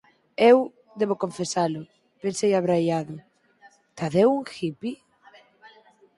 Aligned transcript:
Eu, 0.51 0.57
debo 0.99 1.21
confesalo, 1.23 1.81
pensei 2.23 2.51
abraiado 2.55 3.15
"¿Tadeu 3.97 4.29
un 4.39 4.43
hippy? 4.55 4.93